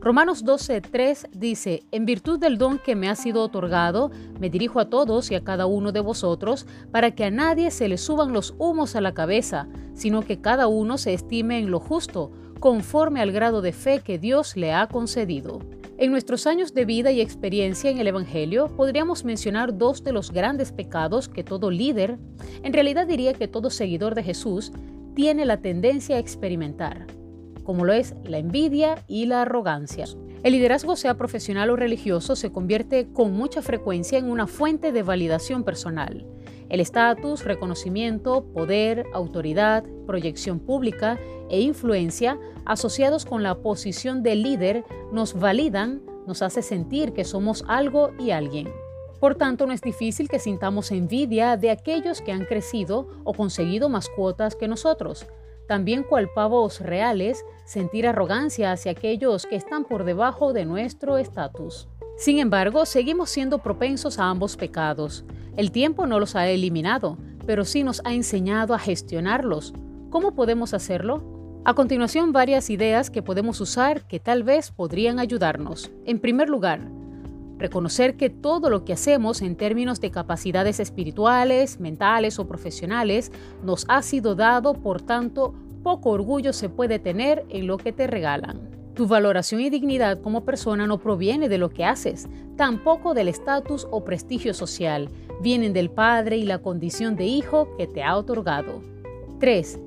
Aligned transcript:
Romanos 0.00 0.44
12:3 0.44 1.28
dice, 1.32 1.82
En 1.90 2.06
virtud 2.06 2.38
del 2.38 2.56
don 2.56 2.78
que 2.78 2.94
me 2.94 3.08
ha 3.08 3.16
sido 3.16 3.42
otorgado, 3.42 4.12
me 4.38 4.48
dirijo 4.48 4.78
a 4.78 4.88
todos 4.88 5.32
y 5.32 5.34
a 5.34 5.42
cada 5.42 5.66
uno 5.66 5.90
de 5.90 5.98
vosotros, 5.98 6.66
para 6.92 7.10
que 7.10 7.24
a 7.24 7.32
nadie 7.32 7.72
se 7.72 7.88
le 7.88 7.98
suban 7.98 8.32
los 8.32 8.54
humos 8.58 8.94
a 8.94 9.00
la 9.00 9.12
cabeza, 9.12 9.66
sino 9.94 10.22
que 10.22 10.40
cada 10.40 10.68
uno 10.68 10.98
se 10.98 11.14
estime 11.14 11.58
en 11.58 11.72
lo 11.72 11.80
justo, 11.80 12.30
conforme 12.60 13.20
al 13.20 13.32
grado 13.32 13.60
de 13.60 13.72
fe 13.72 13.98
que 13.98 14.20
Dios 14.20 14.56
le 14.56 14.72
ha 14.72 14.86
concedido. 14.86 15.58
En 15.98 16.12
nuestros 16.12 16.46
años 16.46 16.74
de 16.74 16.84
vida 16.84 17.10
y 17.10 17.20
experiencia 17.20 17.90
en 17.90 17.98
el 17.98 18.06
Evangelio, 18.06 18.68
podríamos 18.76 19.24
mencionar 19.24 19.76
dos 19.76 20.04
de 20.04 20.12
los 20.12 20.30
grandes 20.30 20.70
pecados 20.70 21.28
que 21.28 21.42
todo 21.42 21.72
líder, 21.72 22.18
en 22.62 22.72
realidad 22.72 23.08
diría 23.08 23.34
que 23.34 23.48
todo 23.48 23.68
seguidor 23.68 24.14
de 24.14 24.22
Jesús, 24.22 24.70
tiene 25.16 25.44
la 25.44 25.56
tendencia 25.56 26.14
a 26.14 26.20
experimentar 26.20 27.17
como 27.68 27.84
lo 27.84 27.92
es 27.92 28.14
la 28.24 28.38
envidia 28.38 29.04
y 29.08 29.26
la 29.26 29.42
arrogancia. 29.42 30.06
El 30.42 30.54
liderazgo, 30.54 30.96
sea 30.96 31.18
profesional 31.18 31.68
o 31.68 31.76
religioso, 31.76 32.34
se 32.34 32.50
convierte 32.50 33.12
con 33.12 33.34
mucha 33.34 33.60
frecuencia 33.60 34.18
en 34.18 34.30
una 34.30 34.46
fuente 34.46 34.90
de 34.90 35.02
validación 35.02 35.64
personal. 35.64 36.24
El 36.70 36.80
estatus, 36.80 37.44
reconocimiento, 37.44 38.46
poder, 38.54 39.04
autoridad, 39.12 39.84
proyección 40.06 40.60
pública 40.60 41.18
e 41.50 41.60
influencia 41.60 42.38
asociados 42.64 43.26
con 43.26 43.42
la 43.42 43.56
posición 43.56 44.22
de 44.22 44.36
líder 44.36 44.84
nos 45.12 45.38
validan, 45.38 46.00
nos 46.26 46.40
hace 46.40 46.62
sentir 46.62 47.12
que 47.12 47.24
somos 47.26 47.66
algo 47.68 48.12
y 48.18 48.30
alguien. 48.30 48.70
Por 49.20 49.34
tanto, 49.34 49.66
no 49.66 49.74
es 49.74 49.82
difícil 49.82 50.30
que 50.30 50.38
sintamos 50.38 50.90
envidia 50.90 51.58
de 51.58 51.70
aquellos 51.70 52.22
que 52.22 52.32
han 52.32 52.46
crecido 52.46 53.08
o 53.24 53.34
conseguido 53.34 53.90
más 53.90 54.08
cuotas 54.08 54.56
que 54.56 54.68
nosotros. 54.68 55.26
También 55.68 56.02
cual 56.02 56.30
pavos 56.34 56.80
reales, 56.80 57.44
sentir 57.64 58.06
arrogancia 58.06 58.72
hacia 58.72 58.92
aquellos 58.92 59.46
que 59.46 59.54
están 59.54 59.84
por 59.84 60.04
debajo 60.04 60.52
de 60.52 60.64
nuestro 60.64 61.18
estatus. 61.18 61.88
Sin 62.16 62.38
embargo, 62.38 62.86
seguimos 62.86 63.30
siendo 63.30 63.58
propensos 63.58 64.18
a 64.18 64.24
ambos 64.24 64.56
pecados. 64.56 65.24
El 65.56 65.70
tiempo 65.70 66.06
no 66.06 66.18
los 66.18 66.34
ha 66.34 66.48
eliminado, 66.48 67.18
pero 67.46 67.64
sí 67.64 67.84
nos 67.84 68.00
ha 68.04 68.14
enseñado 68.14 68.74
a 68.74 68.78
gestionarlos. 68.78 69.74
¿Cómo 70.10 70.34
podemos 70.34 70.72
hacerlo? 70.72 71.60
A 71.64 71.74
continuación, 71.74 72.32
varias 72.32 72.70
ideas 72.70 73.10
que 73.10 73.22
podemos 73.22 73.60
usar 73.60 74.06
que 74.06 74.20
tal 74.20 74.42
vez 74.42 74.70
podrían 74.70 75.18
ayudarnos. 75.18 75.90
En 76.06 76.18
primer 76.18 76.48
lugar, 76.48 76.80
Reconocer 77.58 78.16
que 78.16 78.30
todo 78.30 78.70
lo 78.70 78.84
que 78.84 78.92
hacemos 78.92 79.42
en 79.42 79.56
términos 79.56 80.00
de 80.00 80.12
capacidades 80.12 80.78
espirituales, 80.78 81.80
mentales 81.80 82.38
o 82.38 82.46
profesionales 82.46 83.32
nos 83.64 83.84
ha 83.88 84.02
sido 84.02 84.36
dado, 84.36 84.74
por 84.74 85.02
tanto, 85.02 85.54
poco 85.82 86.10
orgullo 86.10 86.52
se 86.52 86.68
puede 86.68 87.00
tener 87.00 87.44
en 87.48 87.66
lo 87.66 87.76
que 87.76 87.92
te 87.92 88.06
regalan. 88.06 88.60
Tu 88.94 89.06
valoración 89.06 89.60
y 89.60 89.70
dignidad 89.70 90.20
como 90.20 90.44
persona 90.44 90.86
no 90.86 90.98
proviene 90.98 91.48
de 91.48 91.58
lo 91.58 91.70
que 91.70 91.84
haces, 91.84 92.28
tampoco 92.56 93.14
del 93.14 93.28
estatus 93.28 93.86
o 93.90 94.04
prestigio 94.04 94.54
social, 94.54 95.08
vienen 95.40 95.72
del 95.72 95.90
Padre 95.90 96.36
y 96.36 96.44
la 96.44 96.58
condición 96.58 97.16
de 97.16 97.26
hijo 97.26 97.76
que 97.76 97.86
te 97.86 98.02
ha 98.02 98.16
otorgado. 98.16 98.82
3. 99.40 99.80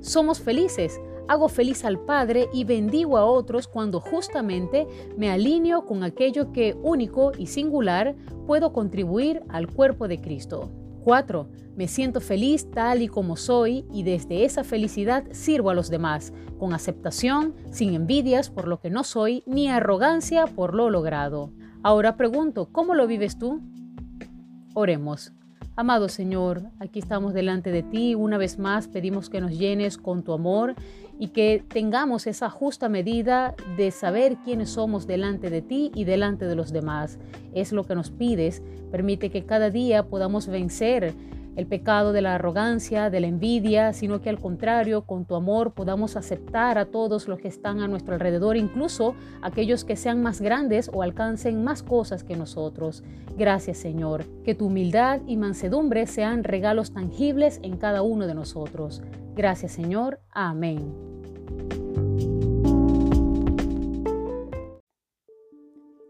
Somos 0.00 0.40
felices 0.40 1.00
hago 1.30 1.48
feliz 1.48 1.84
al 1.84 2.00
Padre 2.00 2.48
y 2.52 2.64
bendigo 2.64 3.16
a 3.16 3.24
otros 3.24 3.68
cuando 3.68 4.00
justamente 4.00 4.88
me 5.16 5.30
alineo 5.30 5.86
con 5.86 6.02
aquello 6.02 6.50
que 6.50 6.76
único 6.82 7.30
y 7.38 7.46
singular 7.46 8.16
puedo 8.48 8.72
contribuir 8.72 9.40
al 9.48 9.68
cuerpo 9.68 10.08
de 10.08 10.20
Cristo. 10.20 10.72
4. 11.04 11.48
Me 11.76 11.86
siento 11.86 12.20
feliz 12.20 12.68
tal 12.72 13.00
y 13.00 13.06
como 13.06 13.36
soy 13.36 13.86
y 13.92 14.02
desde 14.02 14.44
esa 14.44 14.64
felicidad 14.64 15.22
sirvo 15.30 15.70
a 15.70 15.74
los 15.74 15.88
demás, 15.88 16.32
con 16.58 16.72
aceptación, 16.74 17.54
sin 17.70 17.94
envidias 17.94 18.50
por 18.50 18.66
lo 18.66 18.80
que 18.80 18.90
no 18.90 19.04
soy, 19.04 19.44
ni 19.46 19.68
arrogancia 19.68 20.46
por 20.48 20.74
lo 20.74 20.90
logrado. 20.90 21.52
Ahora 21.84 22.16
pregunto, 22.16 22.70
¿cómo 22.72 22.96
lo 22.96 23.06
vives 23.06 23.38
tú? 23.38 23.60
Oremos. 24.74 25.32
Amado 25.76 26.08
Señor, 26.08 26.64
aquí 26.80 26.98
estamos 26.98 27.32
delante 27.32 27.70
de 27.70 27.82
ti. 27.82 28.14
Una 28.14 28.38
vez 28.38 28.58
más 28.58 28.88
pedimos 28.88 29.30
que 29.30 29.40
nos 29.40 29.56
llenes 29.56 29.98
con 29.98 30.24
tu 30.24 30.32
amor 30.32 30.74
y 31.18 31.28
que 31.28 31.64
tengamos 31.68 32.26
esa 32.26 32.50
justa 32.50 32.88
medida 32.88 33.54
de 33.76 33.90
saber 33.92 34.36
quiénes 34.44 34.70
somos 34.70 35.06
delante 35.06 35.48
de 35.48 35.62
ti 35.62 35.92
y 35.94 36.04
delante 36.04 36.46
de 36.46 36.56
los 36.56 36.72
demás. 36.72 37.18
Es 37.54 37.72
lo 37.72 37.84
que 37.84 37.94
nos 37.94 38.10
pides. 38.10 38.62
Permite 38.90 39.30
que 39.30 39.46
cada 39.46 39.70
día 39.70 40.08
podamos 40.08 40.48
vencer 40.48 41.14
el 41.60 41.66
pecado 41.66 42.12
de 42.12 42.22
la 42.22 42.34
arrogancia, 42.34 43.10
de 43.10 43.20
la 43.20 43.26
envidia, 43.26 43.92
sino 43.92 44.20
que 44.20 44.30
al 44.30 44.40
contrario, 44.40 45.02
con 45.02 45.26
tu 45.26 45.36
amor 45.36 45.72
podamos 45.74 46.16
aceptar 46.16 46.78
a 46.78 46.86
todos 46.86 47.28
los 47.28 47.38
que 47.38 47.48
están 47.48 47.80
a 47.80 47.86
nuestro 47.86 48.14
alrededor, 48.14 48.56
incluso 48.56 49.14
aquellos 49.42 49.84
que 49.84 49.94
sean 49.94 50.22
más 50.22 50.40
grandes 50.40 50.90
o 50.92 51.02
alcancen 51.02 51.62
más 51.62 51.82
cosas 51.82 52.24
que 52.24 52.36
nosotros. 52.36 53.04
Gracias 53.36 53.76
Señor, 53.76 54.24
que 54.42 54.54
tu 54.54 54.66
humildad 54.66 55.20
y 55.26 55.36
mansedumbre 55.36 56.06
sean 56.06 56.44
regalos 56.44 56.92
tangibles 56.92 57.60
en 57.62 57.76
cada 57.76 58.02
uno 58.02 58.26
de 58.26 58.34
nosotros. 58.34 59.02
Gracias 59.36 59.72
Señor. 59.72 60.20
Amén. 60.30 61.19